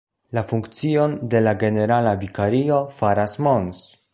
[0.35, 3.85] La funkcion de la generala vikario faras Mons.